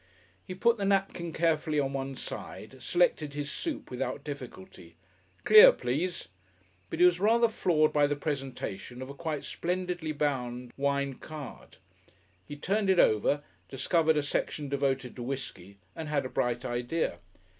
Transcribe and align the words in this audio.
He 0.43 0.55
put 0.55 0.77
the 0.77 0.85
napkin 0.85 1.31
carefully 1.31 1.79
on 1.79 1.93
one 1.93 2.15
side, 2.15 2.81
selected 2.81 3.35
his 3.35 3.51
soup 3.51 3.91
without 3.91 4.23
difficulty, 4.23 4.95
"Clear, 5.43 5.71
please," 5.71 6.27
but 6.89 6.97
he 6.99 7.05
was 7.05 7.19
rather 7.19 7.47
floored 7.47 7.93
by 7.93 8.07
the 8.07 8.15
presentation 8.15 9.03
of 9.03 9.11
a 9.11 9.13
quite 9.13 9.45
splendidly 9.45 10.11
bound 10.11 10.71
wine 10.75 11.19
card. 11.19 11.77
He 12.47 12.55
turned 12.55 12.89
it 12.89 12.97
over, 12.97 13.43
discovered 13.69 14.17
a 14.17 14.23
section 14.23 14.69
devoted 14.69 15.15
to 15.17 15.21
whiskey, 15.21 15.77
and 15.95 16.09
had 16.09 16.25
a 16.25 16.29
bright 16.29 16.65
idea. 16.65 17.19